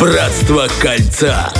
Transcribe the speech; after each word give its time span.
Братство 0.00 0.66
кольца. 0.80 1.52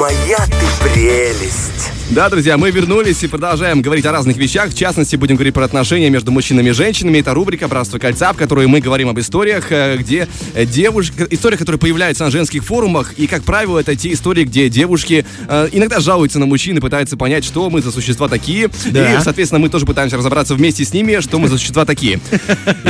Моя 0.00 0.38
ты 0.38 0.88
прелесть. 0.88 1.97
Да, 2.10 2.30
друзья, 2.30 2.56
мы 2.56 2.70
вернулись 2.70 3.22
и 3.22 3.26
продолжаем 3.26 3.82
говорить 3.82 4.06
о 4.06 4.12
разных 4.12 4.38
вещах. 4.38 4.70
В 4.70 4.74
частности, 4.74 5.14
будем 5.16 5.36
говорить 5.36 5.52
про 5.52 5.66
отношения 5.66 6.08
между 6.08 6.32
мужчинами 6.32 6.70
и 6.70 6.72
женщинами. 6.72 7.18
Это 7.18 7.34
рубрика 7.34 7.68
«Братство 7.68 7.98
кольца», 7.98 8.32
в 8.32 8.36
которой 8.36 8.66
мы 8.66 8.80
говорим 8.80 9.10
об 9.10 9.20
историях, 9.20 9.70
э, 9.70 9.98
где 9.98 10.26
девушки... 10.54 11.26
Истории, 11.30 11.56
которые 11.56 11.78
появляются 11.78 12.24
на 12.24 12.30
женских 12.30 12.64
форумах. 12.64 13.12
И, 13.18 13.26
как 13.26 13.42
правило, 13.42 13.78
это 13.78 13.94
те 13.94 14.14
истории, 14.14 14.44
где 14.44 14.70
девушки 14.70 15.26
э, 15.48 15.68
иногда 15.72 16.00
жалуются 16.00 16.38
на 16.38 16.46
мужчин 16.46 16.78
и 16.78 16.80
пытаются 16.80 17.18
понять, 17.18 17.44
что 17.44 17.68
мы 17.68 17.82
за 17.82 17.92
существа 17.92 18.26
такие. 18.28 18.70
Да. 18.86 19.18
И, 19.18 19.22
соответственно, 19.22 19.58
мы 19.58 19.68
тоже 19.68 19.84
пытаемся 19.84 20.16
разобраться 20.16 20.54
вместе 20.54 20.86
с 20.86 20.94
ними, 20.94 21.20
что 21.20 21.38
мы 21.38 21.48
за 21.48 21.58
существа 21.58 21.84
такие. 21.84 22.20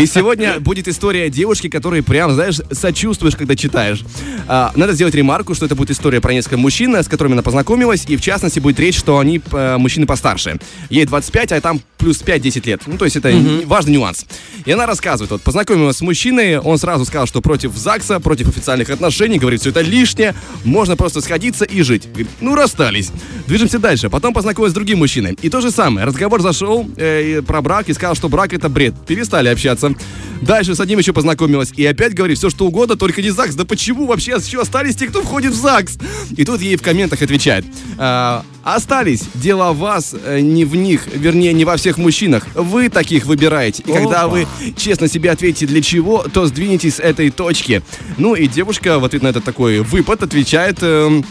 И 0.01 0.07
сегодня 0.07 0.61
будет 0.61 0.87
история 0.87 1.29
девушки, 1.29 1.69
которой 1.69 2.05
прям, 2.05 2.35
знаешь, 2.35 2.61
сочувствуешь, 2.71 3.35
когда 3.35 3.57
читаешь. 3.57 4.05
А, 4.47 4.71
надо 4.77 4.93
сделать 4.93 5.15
ремарку, 5.17 5.55
что 5.55 5.67
это 5.67 5.75
будет 5.75 5.91
история 5.91 6.21
про 6.21 6.33
несколько 6.33 6.57
мужчин, 6.57 6.95
с 6.95 7.09
которыми 7.09 7.33
она 7.33 7.43
познакомилась. 7.43 8.05
И, 8.07 8.17
в 8.17 8.21
частности, 8.21 8.61
будет 8.61 8.79
речь, 8.79 9.08
что 9.09 9.21
они 9.21 9.41
э, 9.53 9.79
мужчины 9.79 10.05
постарше. 10.05 10.59
Ей 10.91 11.07
25, 11.07 11.53
а 11.53 11.61
там 11.63 11.81
плюс 11.97 12.21
5-10 12.21 12.67
лет. 12.67 12.83
Ну, 12.85 12.99
то 12.99 13.07
есть 13.07 13.17
это 13.17 13.31
mm-hmm. 13.31 13.67
важный 13.67 13.95
нюанс. 13.95 14.27
И 14.67 14.71
она 14.71 14.85
рассказывает, 14.85 15.31
вот, 15.31 15.41
познакомилась 15.41 15.97
с 15.97 16.01
мужчиной, 16.03 16.59
он 16.59 16.77
сразу 16.77 17.07
сказал, 17.07 17.27
что 17.27 17.41
против 17.41 17.75
ЗАГСа, 17.75 18.21
против 18.21 18.49
официальных 18.49 18.91
отношений, 18.91 19.39
говорит, 19.39 19.63
все 19.63 19.71
это 19.71 19.81
лишнее, 19.81 20.35
можно 20.63 20.95
просто 20.95 21.23
сходиться 21.23 21.65
и 21.65 21.81
жить. 21.81 22.07
Говорит, 22.07 22.29
ну, 22.43 22.55
расстались. 22.55 23.11
Движемся 23.47 23.79
дальше. 23.79 24.11
Потом 24.11 24.35
познакомилась 24.35 24.73
с 24.73 24.75
другим 24.75 24.99
мужчиной. 24.99 25.39
И 25.41 25.49
то 25.49 25.63
же 25.63 25.71
самое. 25.71 26.07
Разговор 26.07 26.43
зашел 26.43 26.87
э, 26.99 27.41
про 27.41 27.63
брак 27.63 27.89
и 27.89 27.95
сказал, 27.95 28.15
что 28.15 28.29
брак 28.29 28.53
это 28.53 28.69
бред. 28.69 28.93
Перестали 29.07 29.49
общаться. 29.49 29.95
Дальше 30.43 30.75
с 30.75 30.81
одним 30.81 30.99
еще 30.99 31.13
познакомилась. 31.13 31.73
И 31.77 31.85
опять 31.85 32.15
говорит, 32.15 32.39
все 32.39 32.51
что 32.51 32.67
угодно, 32.67 32.97
только 32.97 33.23
не 33.23 33.31
ЗАГС. 33.31 33.55
Да 33.55 33.65
почему 33.65 34.07
вообще 34.07 34.33
еще 34.33 34.61
остались 34.61 34.97
те, 34.97 35.07
кто 35.07 35.23
входит 35.23 35.53
в 35.53 35.57
ЗАГС? 35.57 35.99
И 36.37 36.45
тут 36.45 36.61
ей 36.61 36.77
в 36.77 36.83
комментах 36.83 37.23
отвечает. 37.23 37.65
«А, 37.97 38.45
остались. 38.63 39.23
Дело 39.35 39.73
вас, 39.73 40.15
э, 40.15 40.41
не 40.41 40.65
в 40.65 40.77
них, 40.77 41.07
вернее, 41.13 41.53
не 41.53 41.65
во 41.65 41.77
всех 41.77 41.99
мужчинах. 41.99 42.47
Вы 42.55 42.89
таких 42.89 43.25
выбираете. 43.27 43.83
И 43.87 43.91
Опа. 43.91 44.01
когда 44.01 44.29
вы 44.29 44.47
честно 44.77 45.09
себе 45.09 45.31
ответите 45.31 45.67
для 45.67 45.83
чего, 45.83 46.23
то 46.23 46.47
сдвинетесь 46.47 46.97
с 46.97 47.01
этой 47.01 47.31
точки. 47.31 47.83
Ну 48.17 48.35
и 48.35 48.47
девушка 48.47 48.99
в 48.99 49.05
ответ 49.05 49.23
на 49.23 49.29
этот 49.29 49.45
такой 49.45 49.81
выпад 49.81 50.23
отвечает... 50.23 50.79
Э, 50.83 51.23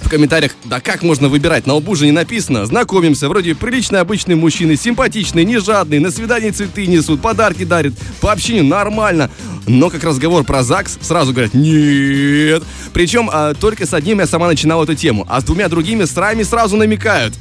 в 0.00 0.08
комментариях, 0.08 0.52
да 0.64 0.80
как 0.80 1.02
можно 1.02 1.28
выбирать, 1.28 1.66
на 1.66 1.74
лбу 1.74 1.94
же 1.94 2.06
не 2.06 2.12
написано. 2.12 2.66
Знакомимся, 2.66 3.28
вроде 3.28 3.54
приличный 3.54 4.00
обычный 4.00 4.34
мужчина, 4.34 4.76
симпатичный, 4.76 5.44
не 5.44 5.58
жадный, 5.58 5.98
на 5.98 6.10
свидание 6.10 6.52
цветы 6.52 6.86
несут, 6.86 7.20
подарки 7.20 7.64
дарят, 7.64 7.94
по 8.20 8.32
общению 8.32 8.64
нормально. 8.64 9.30
Но 9.66 9.90
как 9.90 10.02
разговор 10.04 10.44
про 10.44 10.62
ЗАГС, 10.62 10.98
сразу 11.02 11.32
говорят, 11.32 11.54
нет. 11.54 12.62
Причем 12.92 13.30
а, 13.32 13.54
только 13.54 13.86
с 13.86 13.94
одним 13.94 14.20
я 14.20 14.26
сама 14.26 14.48
начинала 14.48 14.84
эту 14.84 14.94
тему, 14.94 15.26
а 15.28 15.40
с 15.40 15.44
двумя 15.44 15.68
другими 15.68 16.04
с 16.04 16.16
рами 16.16 16.42
сразу 16.42 16.76
намекают. 16.76 17.34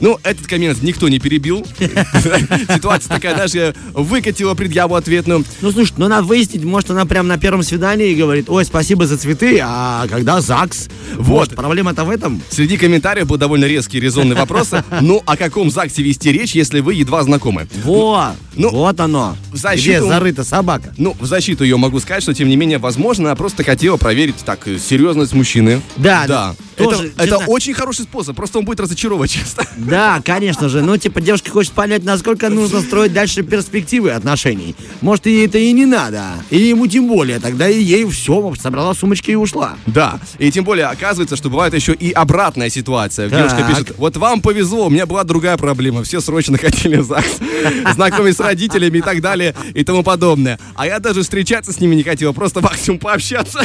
Ну, 0.00 0.18
этот 0.22 0.46
коммент 0.46 0.82
никто 0.82 1.08
не 1.08 1.18
перебил. 1.18 1.66
Ситуация 2.74 3.08
такая, 3.08 3.36
даже 3.36 3.74
выкатила 3.92 4.54
предъяву 4.54 4.94
ответную. 4.94 5.44
Ну, 5.60 5.72
слушай, 5.72 5.94
ну 5.96 6.08
надо 6.08 6.24
выяснить, 6.24 6.64
может, 6.64 6.90
она 6.90 7.04
прямо 7.06 7.28
на 7.28 7.38
первом 7.38 7.62
свидании 7.62 8.14
говорит, 8.14 8.48
ой, 8.48 8.64
спасибо 8.64 9.06
за 9.06 9.16
цветы, 9.16 9.60
а 9.62 10.06
когда 10.08 10.40
ЗАГС? 10.40 10.88
Вот. 11.16 11.54
Проблема-то 11.54 12.04
в 12.04 12.10
этом. 12.10 12.42
Среди 12.50 12.76
комментариев 12.76 13.26
был 13.26 13.36
довольно 13.36 13.64
резкий 13.64 14.00
резонный 14.00 14.36
вопрос. 14.36 14.72
Ну, 15.00 15.22
о 15.24 15.36
каком 15.36 15.70
ЗАГСе 15.70 16.02
вести 16.02 16.32
речь, 16.32 16.54
если 16.54 16.80
вы 16.80 16.94
едва 16.94 17.22
знакомы? 17.22 17.68
Во! 17.84 18.32
Ну, 18.56 18.70
вот 18.70 19.00
оно. 19.00 19.36
В 19.52 19.56
защиту, 19.56 20.00
Где 20.00 20.02
зарыта 20.02 20.44
собака? 20.44 20.94
Ну, 20.96 21.16
в 21.18 21.26
защиту 21.26 21.64
ее 21.64 21.76
могу 21.76 22.00
сказать, 22.00 22.22
что, 22.22 22.34
тем 22.34 22.48
не 22.48 22.56
менее, 22.56 22.78
возможно, 22.78 23.30
она 23.30 23.36
просто 23.36 23.64
хотела 23.64 23.96
проверить 23.96 24.36
так 24.44 24.66
серьезность 24.78 25.32
мужчины. 25.32 25.80
Да, 25.96 26.24
да. 26.26 26.54
Тоже, 26.76 27.12
это, 27.16 27.24
это 27.24 27.38
очень 27.46 27.74
хороший 27.74 28.02
способ, 28.02 28.36
просто 28.36 28.58
он 28.58 28.64
будет 28.64 28.80
разочаровывать 28.80 29.30
часто. 29.38 29.66
Да, 29.76 30.20
конечно 30.24 30.68
же. 30.68 30.82
Ну, 30.82 30.96
типа, 30.96 31.20
девушка 31.20 31.50
хочет 31.50 31.72
понять, 31.72 32.04
насколько 32.04 32.48
нужно 32.48 32.80
строить 32.80 33.12
дальше 33.12 33.42
перспективы 33.42 34.10
отношений. 34.10 34.74
Может, 35.00 35.26
ей 35.26 35.46
это 35.46 35.58
и 35.58 35.72
не 35.72 35.86
надо. 35.86 36.24
И 36.50 36.58
ему 36.58 36.86
тем 36.86 37.08
более. 37.08 37.38
Тогда 37.38 37.68
и 37.68 37.80
ей 37.80 38.08
все, 38.10 38.54
собрала 38.60 38.94
сумочки 38.94 39.30
и 39.30 39.34
ушла. 39.34 39.76
Да. 39.86 40.18
И 40.38 40.50
тем 40.50 40.64
более 40.64 40.86
оказывается, 40.86 41.36
что 41.36 41.50
бывает 41.50 41.74
еще 41.74 41.92
и 41.94 42.12
обратная 42.12 42.68
ситуация. 42.68 43.28
Так. 43.28 43.38
Девушка 43.38 43.68
пишет, 43.68 43.98
вот 43.98 44.16
вам 44.16 44.40
повезло, 44.40 44.86
у 44.86 44.90
меня 44.90 45.06
была 45.06 45.24
другая 45.24 45.56
проблема. 45.56 46.02
Все 46.02 46.20
срочно 46.20 46.58
хотели 46.64 47.00
ЗАГС, 47.00 47.94
знакомить 47.94 48.36
с 48.36 48.40
родителями 48.40 48.98
и 48.98 49.02
так 49.02 49.20
далее 49.20 49.54
и 49.74 49.84
тому 49.84 50.02
подобное. 50.02 50.58
А 50.74 50.86
я 50.86 50.98
даже 50.98 51.22
встречаться 51.22 51.72
с 51.72 51.80
ними 51.80 51.94
не 51.94 52.02
хотела, 52.02 52.32
просто 52.32 52.60
максимум 52.60 52.98
пообщаться. 52.98 53.60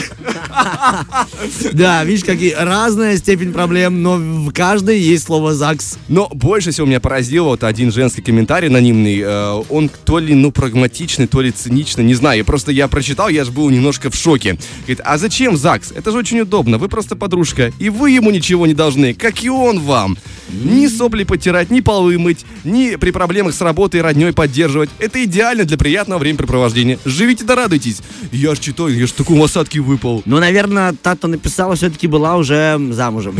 Да, 1.73 2.03
видишь, 2.03 2.23
какие 2.23 2.51
разная 2.99 3.17
степень 3.17 3.53
проблем, 3.53 4.03
но 4.03 4.17
в 4.17 4.51
каждой 4.51 4.99
есть 4.99 5.23
слово 5.23 5.53
ЗАГС. 5.53 5.97
Но 6.09 6.27
больше 6.33 6.71
всего 6.71 6.85
меня 6.85 6.99
поразил 6.99 7.45
вот 7.45 7.63
один 7.63 7.93
женский 7.93 8.21
комментарий 8.21 8.67
анонимный. 8.67 9.21
Э, 9.21 9.63
он 9.69 9.89
то 10.03 10.19
ли, 10.19 10.33
ну, 10.33 10.51
прагматичный, 10.51 11.25
то 11.25 11.39
ли 11.39 11.51
циничный, 11.51 12.03
не 12.03 12.13
знаю. 12.13 12.43
Просто 12.43 12.73
я 12.73 12.89
прочитал, 12.89 13.29
я 13.29 13.45
же 13.45 13.51
был 13.51 13.69
немножко 13.69 14.09
в 14.09 14.15
шоке. 14.15 14.57
Говорит, 14.79 14.99
а 15.05 15.17
зачем 15.17 15.55
ЗАГС? 15.55 15.93
Это 15.93 16.11
же 16.11 16.17
очень 16.17 16.41
удобно. 16.41 16.77
Вы 16.77 16.89
просто 16.89 17.15
подружка, 17.15 17.71
и 17.79 17.89
вы 17.89 18.11
ему 18.11 18.31
ничего 18.31 18.67
не 18.67 18.73
должны, 18.73 19.13
как 19.13 19.41
и 19.43 19.49
он 19.49 19.79
вам. 19.79 20.17
Ни 20.51 20.87
сопли 20.87 21.23
потирать, 21.23 21.69
ни 21.69 21.81
полы 21.81 22.17
мыть, 22.17 22.45
ни 22.63 22.95
при 22.95 23.11
проблемах 23.11 23.53
с 23.53 23.61
работой 23.61 24.01
родней 24.01 24.33
поддерживать. 24.33 24.89
Это 24.99 25.23
идеально 25.23 25.65
для 25.65 25.77
приятного 25.77 26.19
времяпрепровождения. 26.19 26.99
Живите 27.05 27.43
да 27.43 27.55
радуйтесь. 27.55 28.01
Я 28.31 28.55
ж 28.55 28.59
читаю, 28.59 28.97
я 28.97 29.07
ж 29.07 29.11
такой 29.11 29.43
осадки 29.43 29.79
выпал. 29.79 30.21
Ну, 30.25 30.39
наверное, 30.39 30.93
та, 30.93 31.15
кто 31.15 31.27
написала, 31.27 31.75
все-таки 31.75 32.07
была 32.07 32.35
уже 32.37 32.79
замужем. 32.91 33.35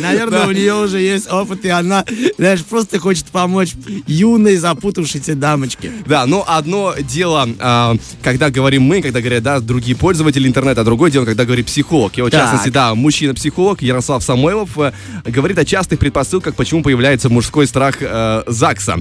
Наверное, 0.00 0.46
у 0.46 0.52
нее 0.52 0.74
уже 0.74 1.00
есть 1.00 1.30
опыт, 1.30 1.64
и 1.64 1.68
она, 1.68 2.04
знаешь, 2.38 2.64
просто 2.64 2.98
хочет 2.98 3.26
помочь 3.26 3.72
юной 4.06 4.56
запутавшейся 4.56 5.34
дамочке. 5.34 5.92
Да, 6.06 6.26
но 6.26 6.44
одно 6.46 6.94
дело, 6.98 7.48
а, 7.58 7.96
когда 8.22 8.50
говорим 8.50 8.82
мы, 8.82 9.02
когда 9.02 9.20
говорят, 9.20 9.42
да, 9.42 9.60
другие 9.60 9.96
пользователи 9.96 10.46
интернета, 10.46 10.82
а 10.82 10.84
другое 10.84 11.10
дело, 11.10 11.24
когда 11.24 11.44
говорит 11.44 11.66
психолог. 11.66 12.12
Вот, 12.16 12.28
в 12.28 12.36
частности, 12.36 12.68
да, 12.68 12.94
мужчина-психолог 12.94 13.82
Ярослав 13.82 14.22
Самойлов 14.22 14.78
э, 14.78 14.92
говорит 15.24 15.58
о 15.58 15.64
частых 15.64 15.98
предпосылках, 15.98 16.54
почему 16.54 16.82
появляется 16.82 17.28
мужской 17.28 17.66
страх 17.66 17.96
э, 18.00 18.42
ЗАГСа. 18.46 18.96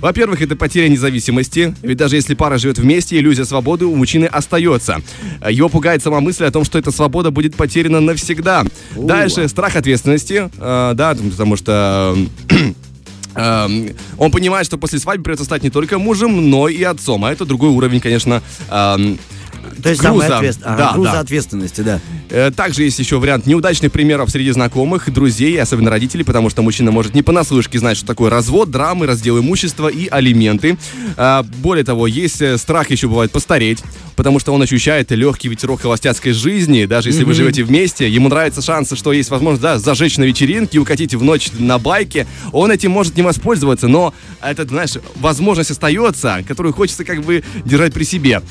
Во-первых, 0.00 0.42
это 0.42 0.56
потеря 0.56 0.88
независимости, 0.88 1.74
ведь 1.82 1.96
даже 1.96 2.16
если 2.16 2.34
пара 2.34 2.58
живет 2.58 2.78
вместе, 2.78 3.18
иллюзия 3.18 3.44
свободы 3.44 3.86
у 3.86 3.94
мужчины 3.94 4.26
остается. 4.26 5.00
Его 5.48 5.68
пугает 5.68 6.02
сама 6.02 6.20
мысль 6.20 6.44
о 6.44 6.50
том, 6.50 6.64
что 6.64 6.78
эта 6.78 6.90
свобода 6.90 7.30
будет 7.30 7.56
потеряна 7.56 8.00
навсегда. 8.00 8.64
У-у. 8.94 9.06
Дальше 9.06 9.48
страх 9.48 9.76
ответственности, 9.76 10.50
э, 10.56 10.92
да, 10.94 11.14
потому 11.14 11.56
что 11.56 12.16
э, 13.34 13.88
он 14.18 14.30
понимает, 14.30 14.66
что 14.66 14.78
после 14.78 14.98
свадьбы 14.98 15.24
придется 15.24 15.44
стать 15.44 15.62
не 15.62 15.70
только 15.70 15.98
мужем, 15.98 16.50
но 16.50 16.68
и 16.68 16.82
отцом. 16.82 17.24
А 17.24 17.32
это 17.32 17.44
другой 17.44 17.70
уровень, 17.70 18.00
конечно, 18.00 18.42
э, 18.70 19.16
то 19.82 19.90
есть 19.90 20.00
груза. 20.02 20.38
Ответ... 20.38 20.56
Ага, 20.62 20.76
да, 20.76 20.92
груза 20.92 21.12
да. 21.12 21.20
ответственности, 21.20 21.80
да. 21.80 22.00
Э, 22.30 22.50
также 22.50 22.84
есть 22.84 22.98
еще 22.98 23.18
вариант 23.18 23.46
неудачных 23.46 23.92
примеров 23.92 24.30
среди 24.30 24.50
знакомых, 24.50 25.12
друзей, 25.12 25.60
особенно 25.60 25.90
родителей, 25.90 26.24
потому 26.24 26.50
что 26.50 26.62
мужчина 26.62 26.90
может 26.90 27.14
не 27.14 27.22
понаслышке 27.22 27.78
знать, 27.78 27.96
что 27.96 28.06
такое 28.06 28.30
развод, 28.30 28.70
драмы, 28.70 29.06
раздел 29.06 29.38
имущества 29.38 29.88
и 29.88 30.08
алименты. 30.08 30.78
Э, 31.16 31.42
более 31.58 31.84
того, 31.84 32.06
есть 32.06 32.40
э, 32.40 32.56
страх 32.58 32.90
еще 32.90 33.08
бывает 33.08 33.30
постареть, 33.30 33.82
потому 34.16 34.38
что 34.38 34.52
он 34.52 34.62
ощущает 34.62 35.10
легкий 35.10 35.48
ветерок 35.48 35.82
холостяцкой 35.82 36.32
жизни, 36.32 36.86
даже 36.86 37.10
если 37.10 37.22
mm-hmm. 37.22 37.26
вы 37.26 37.34
живете 37.34 37.62
вместе, 37.62 38.08
ему 38.08 38.28
нравятся 38.28 38.62
шансы, 38.62 38.96
что 38.96 39.12
есть 39.12 39.30
возможность, 39.30 39.62
да, 39.62 39.78
зажечь 39.78 40.16
на 40.16 40.24
вечеринке, 40.24 40.78
укатить 40.78 41.14
в 41.14 41.22
ночь 41.22 41.50
на 41.58 41.78
байке, 41.78 42.26
он 42.52 42.70
этим 42.70 42.90
может 42.90 43.16
не 43.16 43.22
воспользоваться, 43.22 43.88
но 43.88 44.14
это, 44.42 44.64
знаешь, 44.64 44.92
возможность 45.16 45.70
остается, 45.70 46.42
которую 46.46 46.72
хочется 46.72 47.04
как 47.04 47.22
бы 47.22 47.44
держать 47.64 47.92
при 47.92 48.04
себе. 48.04 48.42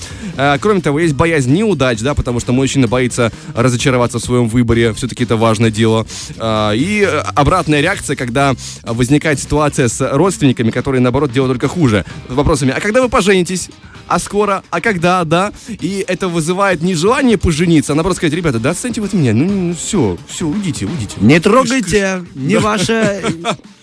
Кроме 0.61 0.81
того, 0.81 0.99
есть 0.99 1.14
боязнь 1.15 1.53
неудач, 1.53 1.99
да, 1.99 2.13
потому 2.13 2.39
что 2.39 2.53
мужчина 2.53 2.87
боится 2.87 3.31
разочароваться 3.55 4.19
в 4.19 4.23
своем 4.23 4.47
выборе, 4.47 4.93
все-таки 4.93 5.23
это 5.23 5.37
важное 5.37 5.71
дело. 5.71 6.05
А, 6.37 6.71
и 6.73 7.03
обратная 7.35 7.81
реакция, 7.81 8.15
когда 8.15 8.55
возникает 8.83 9.39
ситуация 9.39 9.87
с 9.87 10.15
родственниками, 10.15 10.71
которые, 10.71 11.01
наоборот, 11.01 11.31
делают 11.31 11.53
только 11.53 11.67
хуже. 11.67 12.05
Вопросами, 12.29 12.73
а 12.75 12.79
когда 12.79 13.01
вы 13.01 13.09
поженитесь? 13.09 13.69
а 14.07 14.19
скоро, 14.19 14.63
а 14.69 14.81
когда, 14.81 15.23
да, 15.23 15.51
и 15.67 16.05
это 16.07 16.27
вызывает 16.27 16.81
не 16.81 16.93
желание 16.93 17.37
пожениться, 17.37 17.93
а 17.93 17.95
наоборот 17.95 18.17
сказать, 18.17 18.33
ребята, 18.33 18.59
да 18.59 18.71
отстаньте 18.71 19.01
вы 19.01 19.07
от 19.07 19.13
меня, 19.13 19.33
ну, 19.33 19.45
ну 19.45 19.75
все, 19.75 20.17
все, 20.27 20.45
уйдите, 20.45 20.85
уйдите. 20.85 21.15
Не 21.21 21.39
трогайте, 21.39 22.23
не 22.35 22.57
ваше 22.57 23.23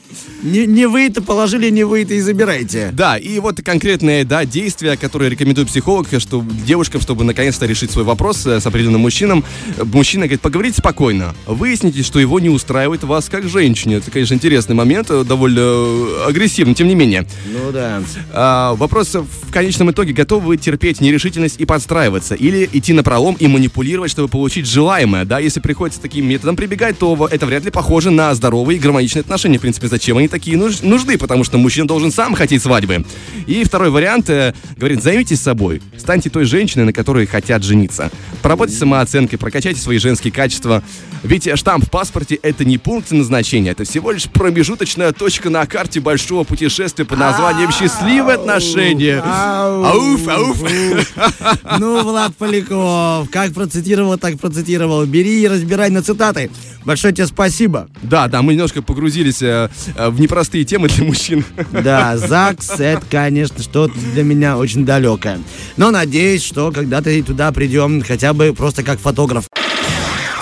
Не, 0.43 0.67
не 0.67 0.87
вы 0.87 1.07
это 1.07 1.23
положили, 1.23 1.71
не 1.71 1.85
вы 1.85 2.03
это 2.03 2.15
и 2.15 2.21
забирайте. 2.21 2.91
Да, 2.93 3.17
и 3.17 3.39
вот 3.39 3.61
конкретные 3.63 4.25
да, 4.25 4.45
действия, 4.45 4.97
которые 4.97 5.31
рекомендует 5.31 5.69
психолог, 5.69 6.09
что 6.19 6.45
девушкам, 6.67 7.01
чтобы 7.01 7.25
наконец-то 7.25 7.67
решить 7.67 7.91
свой 7.91 8.05
вопрос 8.05 8.47
э, 8.47 8.61
с 8.61 8.67
определенным 8.67 9.01
мужчином. 9.01 9.45
Мужчина 9.83 10.27
говорит, 10.27 10.41
поговорите 10.41 10.79
спокойно, 10.79 11.35
выясните, 11.47 12.03
что 12.03 12.19
его 12.19 12.41
не 12.41 12.49
устраивает 12.49 13.05
вас 13.05 13.29
как 13.29 13.49
женщине. 13.49 13.97
Это, 13.97 14.11
конечно, 14.11 14.35
интересный 14.35 14.75
момент, 14.75 15.11
э, 15.11 15.25
довольно 15.25 15.61
э, 15.61 16.25
агрессивный, 16.29 16.75
тем 16.75 16.89
не 16.89 16.95
менее. 16.95 17.27
Ну 17.47 17.73
да. 17.73 18.03
А, 18.33 18.75
вопрос 18.75 19.15
в 19.15 19.51
конечном 19.53 19.91
итоге, 19.91 20.13
готовы 20.13 20.43
вы 20.47 20.57
терпеть 20.57 21.01
нерешительность 21.01 21.61
и 21.61 21.65
подстраиваться? 21.65 22.35
Или 22.35 22.69
идти 22.73 22.93
на 22.93 23.03
пролом 23.03 23.37
и 23.39 23.47
манипулировать, 23.47 24.11
чтобы 24.11 24.29
получить 24.29 24.67
желаемое? 24.67 25.25
Да, 25.25 25.39
если 25.39 25.61
приходится 25.61 26.01
таким 26.01 26.27
методом 26.27 26.57
прибегать, 26.57 26.99
то 26.99 27.29
это 27.31 27.47
вряд 27.47 27.65
ли 27.65 27.71
похоже 27.71 28.11
на 28.11 28.35
здоровые 28.35 28.79
и 28.79 28.81
гармоничные 28.81 29.21
отношения. 29.21 29.59
В 29.59 29.63
принципе, 29.63 29.89
зачем 29.89 30.02
они 30.11 30.29
такие 30.29 30.57
нужны? 30.57 31.19
Потому 31.19 31.45
что 31.45 31.59
мужчина 31.59 31.87
должен 31.87 32.11
сам 32.11 32.35
хотеть 32.35 32.63
свадьбы. 32.63 33.05
И 33.47 33.65
второй 33.65 33.91
вариант, 33.91 34.29
э, 34.31 34.55
говорит, 34.77 35.03
займитесь 35.03 35.41
собой. 35.41 35.81
Станьте 35.97 36.31
той 36.31 36.45
женщиной, 36.45 36.85
на 36.85 36.93
которой 36.93 37.27
хотят 37.27 37.63
жениться. 37.63 38.11
Поработайте 38.43 38.79
самооценкой, 38.79 39.39
прокачайте 39.39 39.81
свои 39.81 39.99
женские 39.99 40.33
качества. 40.33 40.83
Ведь 41.23 41.49
штамп 41.57 41.87
в 41.87 41.91
паспорте 41.91 42.35
это 42.35 42.65
не 42.65 42.79
пункт 42.79 43.13
назначения, 43.13 43.71
это 43.71 43.85
всего 43.85 44.11
лишь 44.11 44.25
промежуточная 44.25 45.13
точка 45.13 45.51
на 45.51 45.65
карте 45.67 46.01
большого 46.01 46.43
путешествия 46.43 47.05
под 47.05 47.19
названием 47.19 47.71
«Счастливые 47.71 48.35
отношения». 48.35 49.21
Ауф, 49.21 50.29
ауф. 50.29 50.59
Ну, 51.79 52.03
Влад 52.03 52.37
Поляков, 52.37 53.31
как 53.31 53.53
процитировал, 53.53 54.19
так 54.19 54.39
процитировал. 54.39 55.07
Бери 55.07 55.43
и 55.43 55.49
разбирай 55.49 55.91
на 55.91 56.03
цитаты. 56.03 56.51
Большое 56.85 57.15
тебе 57.15 57.27
спасибо. 57.27 57.89
Да, 58.03 58.29
да, 58.29 58.43
мы 58.43 58.55
немножко 58.55 58.83
погрузились 58.83 59.43
э, 59.43 59.69
в 59.97 60.21
непростые 60.21 60.65
темы 60.65 60.89
для 60.89 61.05
мужчин. 61.05 61.45
Да, 61.71 62.17
ЗАГС, 62.17 62.81
это, 62.81 63.03
конечно, 63.11 63.63
что-то 63.63 63.95
для 64.15 64.23
меня 64.23 64.57
очень 64.57 64.85
далекое. 64.85 65.41
Но 65.77 65.91
надеюсь, 65.91 66.45
что 66.45 66.71
когда-то 66.73 67.11
и 67.11 67.23
туда 67.23 67.53
придем, 67.53 68.03
хотя 68.03 68.33
бы 68.33 68.53
просто 68.53 68.83
как 68.83 68.99
фотограф. 69.01 69.47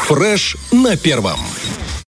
Фреш 0.06 0.56
на 0.73 0.97
первом. 0.97 1.38